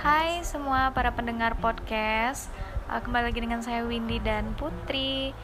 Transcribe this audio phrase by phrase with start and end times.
[0.00, 2.48] Hai semua para pendengar podcast.
[2.88, 5.36] Uh, Kembali lagi dengan saya Windy dan Putri.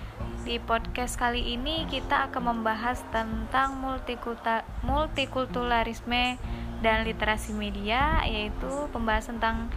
[0.48, 3.76] Di podcast kali ini kita akan membahas tentang
[4.80, 6.40] multikulturalisme
[6.80, 9.68] dan literasi media Yaitu pembahasan tentang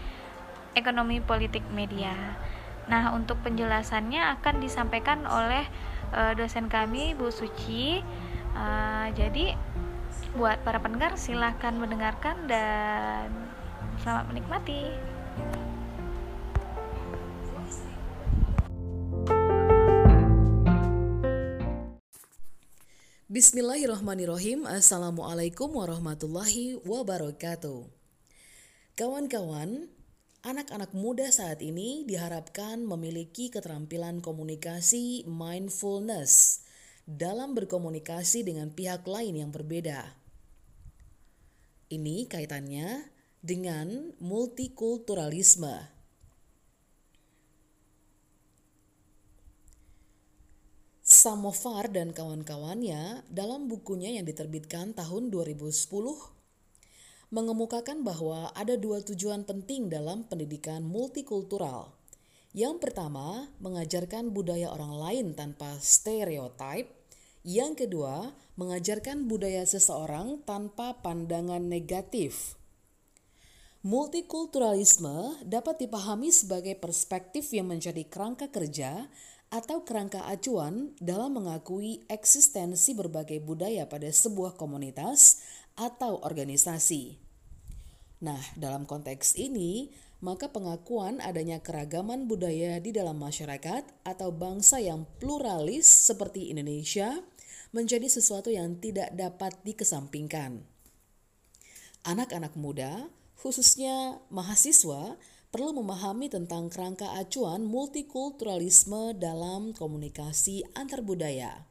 [0.80, 2.39] ekonomi politik media.
[2.88, 5.68] Nah untuk penjelasannya akan disampaikan oleh
[6.16, 8.00] uh, dosen kami Bu Suci.
[8.55, 9.59] Uh, Jadi
[10.39, 13.48] buat para pendengar silahkan mendengarkan dan
[13.99, 14.81] selamat menikmati.
[23.30, 24.66] Bismillahirrahmanirrahim.
[24.66, 27.85] Assalamualaikum warahmatullahi wabarakatuh.
[28.98, 29.85] Kawan-kawan,
[30.41, 36.66] anak-anak muda saat ini diharapkan memiliki keterampilan komunikasi mindfulness
[37.05, 40.17] dalam berkomunikasi dengan pihak lain yang berbeda.
[41.94, 45.95] Ini kaitannya dengan multikulturalisme.
[51.02, 55.72] Samovar dan kawan-kawannya dalam bukunya yang diterbitkan tahun 2010
[57.30, 61.94] mengemukakan bahwa ada dua tujuan penting dalam pendidikan multikultural.
[62.53, 66.99] Yang pertama, mengajarkan budaya orang lain tanpa stereotip
[67.47, 72.58] yang kedua, mengajarkan budaya seseorang tanpa pandangan negatif.
[73.80, 79.08] Multikulturalisme dapat dipahami sebagai perspektif yang menjadi kerangka kerja
[79.47, 85.39] atau kerangka acuan dalam mengakui eksistensi berbagai budaya pada sebuah komunitas
[85.80, 87.23] atau organisasi.
[88.19, 95.08] Nah, dalam konteks ini, maka pengakuan adanya keragaman budaya di dalam masyarakat atau bangsa yang
[95.23, 97.16] pluralis seperti Indonesia
[97.71, 100.67] menjadi sesuatu yang tidak dapat dikesampingkan.
[102.03, 103.08] Anak-anak muda,
[103.40, 105.16] khususnya mahasiswa,
[105.50, 111.66] perlu memahami tentang kerangka acuan multikulturalisme dalam komunikasi antar budaya.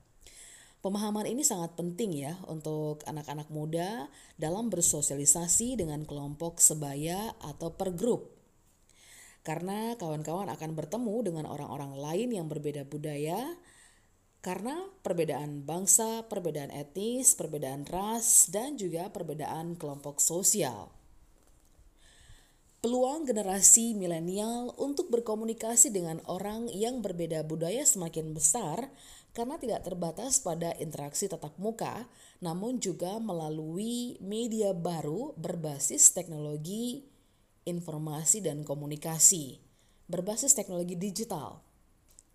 [0.78, 4.08] Pemahaman ini sangat penting ya untuk anak-anak muda
[4.38, 8.34] dalam bersosialisasi dengan kelompok sebaya atau per grup.
[9.46, 13.58] Karena kawan-kawan akan bertemu dengan orang-orang lain yang berbeda budaya,
[14.38, 20.97] karena perbedaan bangsa, perbedaan etnis, perbedaan ras, dan juga perbedaan kelompok sosial.
[22.78, 28.94] Peluang generasi milenial untuk berkomunikasi dengan orang yang berbeda budaya semakin besar
[29.34, 32.06] karena tidak terbatas pada interaksi tatap muka,
[32.38, 37.02] namun juga melalui media baru berbasis teknologi
[37.66, 39.58] informasi dan komunikasi,
[40.06, 41.58] berbasis teknologi digital,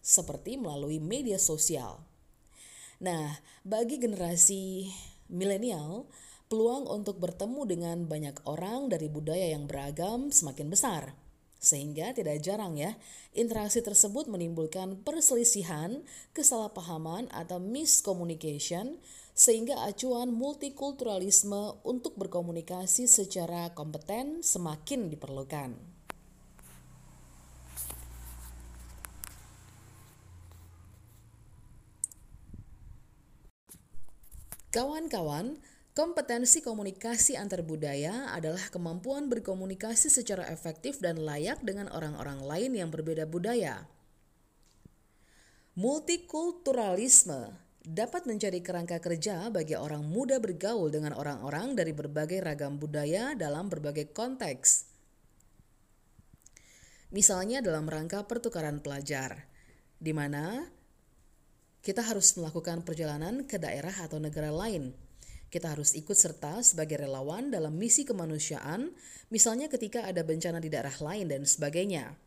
[0.04, 2.04] seperti melalui media sosial.
[3.00, 4.92] Nah, bagi generasi
[5.32, 6.04] milenial,
[6.54, 11.18] peluang untuk bertemu dengan banyak orang dari budaya yang beragam semakin besar.
[11.58, 12.94] Sehingga tidak jarang ya,
[13.34, 16.06] interaksi tersebut menimbulkan perselisihan,
[16.38, 19.02] kesalahpahaman atau miscommunication
[19.34, 25.74] sehingga acuan multikulturalisme untuk berkomunikasi secara kompeten semakin diperlukan.
[34.70, 35.58] Kawan-kawan,
[35.94, 42.90] kompetensi komunikasi antar budaya adalah kemampuan berkomunikasi secara efektif dan layak dengan orang-orang lain yang
[42.90, 43.86] berbeda budaya.
[45.74, 47.54] Multikulturalisme
[47.86, 53.70] dapat menjadi kerangka kerja bagi orang muda bergaul dengan orang-orang dari berbagai ragam budaya dalam
[53.70, 54.90] berbagai konteks.
[57.14, 59.46] Misalnya dalam rangka pertukaran pelajar,
[60.02, 60.66] di mana
[61.86, 64.96] kita harus melakukan perjalanan ke daerah atau negara lain.
[65.54, 68.90] Kita harus ikut serta sebagai relawan dalam misi kemanusiaan,
[69.30, 72.18] misalnya ketika ada bencana di daerah lain dan sebagainya.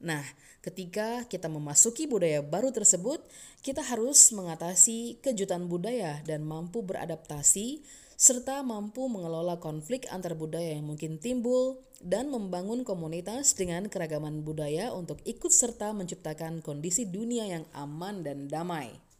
[0.00, 0.24] Nah,
[0.64, 3.20] ketika kita memasuki budaya baru tersebut,
[3.60, 7.84] kita harus mengatasi kejutan budaya dan mampu beradaptasi
[8.16, 14.96] serta mampu mengelola konflik antar budaya yang mungkin timbul dan membangun komunitas dengan keragaman budaya
[14.96, 19.11] untuk ikut serta menciptakan kondisi dunia yang aman dan damai.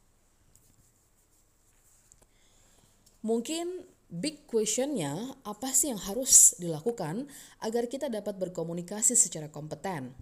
[3.23, 5.15] Mungkin big questionnya
[5.47, 7.31] apa sih yang harus dilakukan
[7.63, 10.13] agar kita dapat berkomunikasi secara kompeten?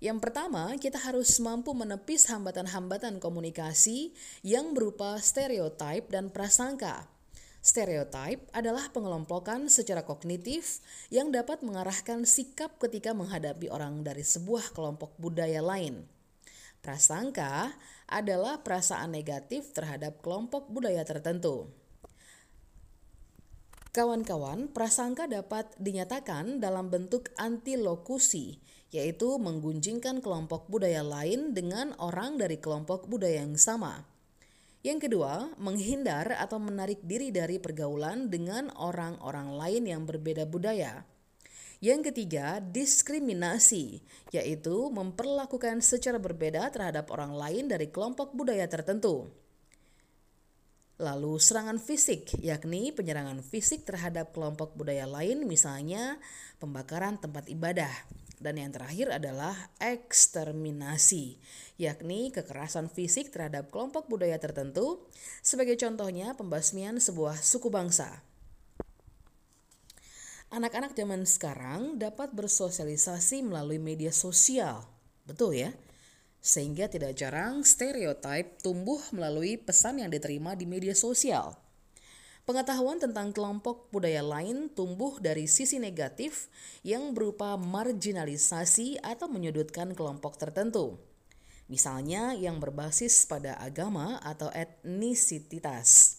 [0.00, 7.08] Yang pertama, kita harus mampu menepis hambatan-hambatan komunikasi yang berupa stereotip dan prasangka
[7.60, 10.80] Stereotip adalah pengelompokan secara kognitif
[11.12, 16.08] yang dapat mengarahkan sikap ketika menghadapi orang dari sebuah kelompok budaya lain.
[16.80, 17.76] Prasangka
[18.08, 21.68] adalah perasaan negatif terhadap kelompok budaya tertentu.
[23.90, 28.62] Kawan-kawan, prasangka dapat dinyatakan dalam bentuk antilokusi,
[28.94, 34.06] yaitu menggunjingkan kelompok budaya lain dengan orang dari kelompok budaya yang sama.
[34.86, 41.02] Yang kedua, menghindar atau menarik diri dari pergaulan dengan orang-orang lain yang berbeda budaya.
[41.82, 49.34] Yang ketiga, diskriminasi, yaitu memperlakukan secara berbeda terhadap orang lain dari kelompok budaya tertentu.
[51.00, 56.20] Lalu serangan fisik, yakni penyerangan fisik terhadap kelompok budaya lain misalnya
[56.60, 57.88] pembakaran tempat ibadah.
[58.36, 61.40] Dan yang terakhir adalah eksterminasi,
[61.80, 65.08] yakni kekerasan fisik terhadap kelompok budaya tertentu,
[65.40, 68.20] sebagai contohnya pembasmian sebuah suku bangsa.
[70.52, 74.84] Anak-anak zaman sekarang dapat bersosialisasi melalui media sosial.
[75.24, 75.72] Betul ya?
[76.40, 81.52] Sehingga tidak jarang stereotip tumbuh melalui pesan yang diterima di media sosial.
[82.48, 86.48] Pengetahuan tentang kelompok budaya lain tumbuh dari sisi negatif
[86.80, 90.96] yang berupa marginalisasi atau menyudutkan kelompok tertentu.
[91.70, 96.18] Misalnya yang berbasis pada agama atau etnisitas.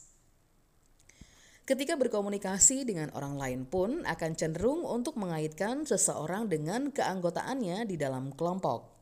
[1.67, 8.31] Ketika berkomunikasi dengan orang lain pun akan cenderung untuk mengaitkan seseorang dengan keanggotaannya di dalam
[8.31, 9.00] kelompok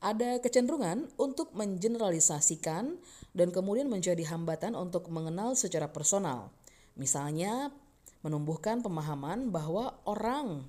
[0.00, 2.98] ada kecenderungan untuk mengeneralisasikan
[3.34, 6.54] dan kemudian menjadi hambatan untuk mengenal secara personal.
[6.94, 7.74] Misalnya,
[8.22, 10.64] menumbuhkan pemahaman bahwa orang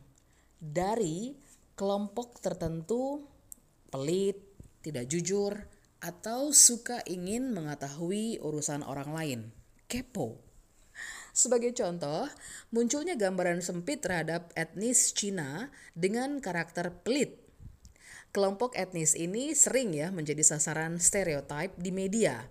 [0.60, 1.38] dari
[1.78, 3.24] kelompok tertentu
[3.94, 4.42] pelit,
[4.82, 5.54] tidak jujur,
[6.04, 9.40] atau suka ingin mengetahui urusan orang lain.
[9.86, 10.42] Kepo.
[11.36, 12.32] Sebagai contoh,
[12.72, 17.45] munculnya gambaran sempit terhadap etnis Cina dengan karakter pelit
[18.36, 22.44] kelompok etnis ini sering ya menjadi sasaran stereotip di media.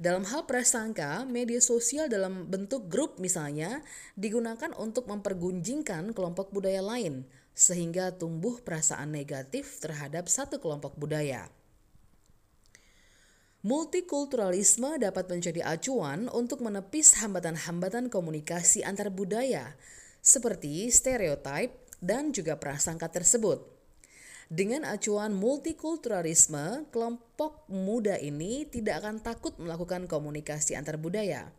[0.00, 3.84] Dalam hal prasangka, media sosial dalam bentuk grup misalnya
[4.16, 11.52] digunakan untuk mempergunjingkan kelompok budaya lain sehingga tumbuh perasaan negatif terhadap satu kelompok budaya.
[13.60, 19.76] Multikulturalisme dapat menjadi acuan untuk menepis hambatan-hambatan komunikasi antar budaya,
[20.24, 23.75] seperti stereotip dan juga prasangka tersebut.
[24.46, 31.50] Dengan acuan multikulturalisme, kelompok muda ini tidak akan takut melakukan komunikasi antar budaya.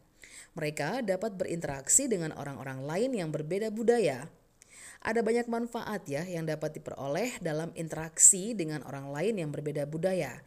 [0.55, 4.31] Mereka dapat berinteraksi dengan orang-orang lain yang berbeda budaya.
[5.03, 10.39] Ada banyak manfaat ya yang dapat diperoleh dalam interaksi dengan orang lain yang berbeda budaya.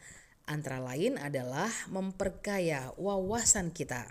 [0.49, 4.09] Antara lain adalah memperkaya wawasan kita.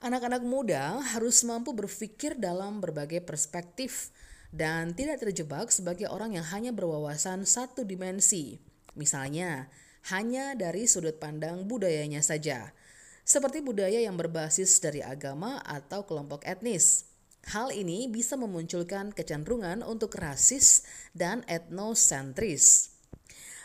[0.00, 4.14] Anak-anak muda harus mampu berpikir dalam berbagai perspektif
[4.50, 8.58] dan tidak terjebak sebagai orang yang hanya berwawasan satu dimensi.
[8.98, 9.70] Misalnya,
[10.10, 12.74] hanya dari sudut pandang budayanya saja,
[13.22, 17.06] seperti budaya yang berbasis dari agama atau kelompok etnis.
[17.48, 20.84] Hal ini bisa memunculkan kecenderungan untuk rasis
[21.16, 22.92] dan etnosentris.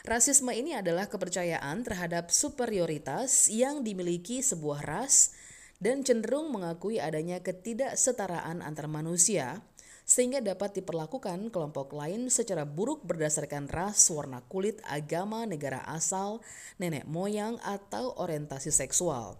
[0.06, 5.34] Rasisme ini adalah kepercayaan terhadap superioritas yang dimiliki sebuah ras
[5.82, 9.66] dan cenderung mengakui adanya ketidaksetaraan antar manusia
[10.06, 16.38] sehingga dapat diperlakukan kelompok lain secara buruk berdasarkan ras, warna kulit, agama, negara asal,
[16.78, 19.34] nenek moyang, atau orientasi seksual.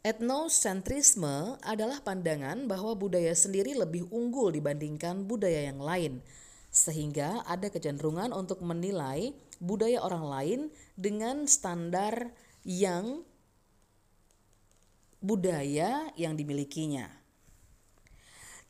[0.00, 6.24] Etnosentrisme adalah pandangan bahwa budaya sendiri lebih unggul dibandingkan budaya yang lain,
[6.72, 10.60] sehingga ada kecenderungan untuk menilai budaya orang lain
[10.96, 12.32] dengan standar
[12.64, 13.20] yang
[15.20, 17.19] budaya yang dimilikinya.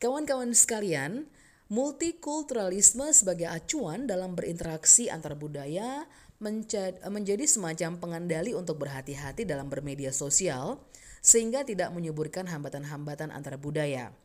[0.00, 1.28] Kawan-kawan sekalian,
[1.69, 6.09] multikulturalisme sebagai acuan dalam berinteraksi antar budaya
[6.40, 10.80] menjadi semacam pengendali untuk berhati-hati dalam bermedia sosial
[11.21, 14.16] sehingga tidak menyuburkan hambatan-hambatan antara budaya.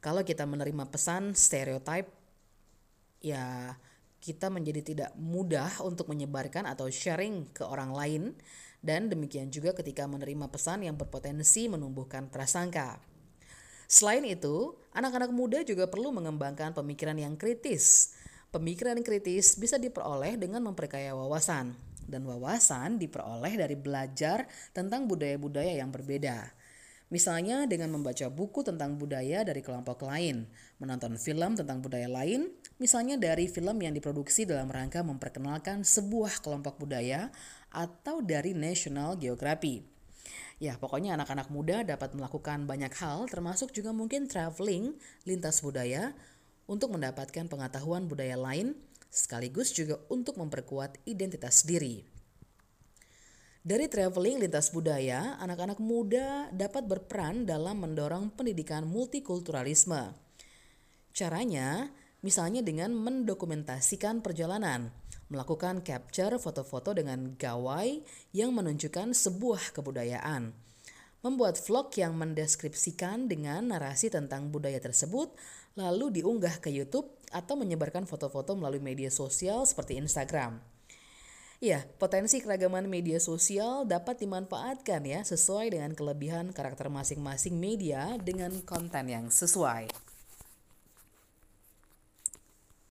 [0.00, 2.08] Kalau kita menerima pesan stereotip
[3.20, 3.76] ya
[4.24, 8.22] kita menjadi tidak mudah untuk menyebarkan atau sharing ke orang lain
[8.80, 12.96] dan demikian juga ketika menerima pesan yang berpotensi menumbuhkan prasangka.
[13.88, 18.18] Selain itu, anak-anak muda juga perlu mengembangkan pemikiran yang kritis.
[18.50, 21.78] Pemikiran kritis bisa diperoleh dengan memperkaya wawasan,
[22.08, 26.50] dan wawasan diperoleh dari belajar tentang budaya-budaya yang berbeda.
[27.08, 30.44] Misalnya dengan membaca buku tentang budaya dari kelompok lain,
[30.76, 36.76] menonton film tentang budaya lain, misalnya dari film yang diproduksi dalam rangka memperkenalkan sebuah kelompok
[36.76, 37.32] budaya
[37.72, 39.97] atau dari National Geography.
[40.58, 46.10] Ya, pokoknya anak-anak muda dapat melakukan banyak hal termasuk juga mungkin traveling lintas budaya
[46.66, 48.74] untuk mendapatkan pengetahuan budaya lain
[49.06, 52.02] sekaligus juga untuk memperkuat identitas diri.
[53.62, 60.14] Dari traveling lintas budaya, anak-anak muda dapat berperan dalam mendorong pendidikan multikulturalisme.
[61.12, 61.90] Caranya,
[62.24, 64.88] misalnya dengan mendokumentasikan perjalanan,
[65.28, 68.00] melakukan capture foto-foto dengan gawai
[68.32, 70.56] yang menunjukkan sebuah kebudayaan,
[71.20, 75.32] membuat vlog yang mendeskripsikan dengan narasi tentang budaya tersebut,
[75.76, 80.58] lalu diunggah ke YouTube atau menyebarkan foto-foto melalui media sosial seperti Instagram.
[81.58, 88.62] Ya, potensi keragaman media sosial dapat dimanfaatkan ya sesuai dengan kelebihan karakter masing-masing media dengan
[88.62, 90.07] konten yang sesuai.